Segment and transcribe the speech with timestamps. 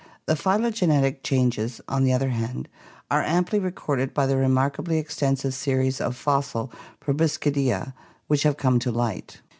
[0.25, 2.67] —The phylogenetic changes, on the other hand,
[3.11, 7.93] are amply recorded by the remarkably extensive series of fossil Proboscidea
[8.25, 9.41] which have come to light.